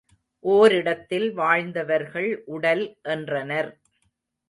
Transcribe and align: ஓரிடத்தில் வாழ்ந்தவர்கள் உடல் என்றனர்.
ஓரிடத்தில் 0.45 1.27
வாழ்ந்தவர்கள் 1.33 2.43
உடல் 2.45 2.85
என்றனர். 3.09 3.71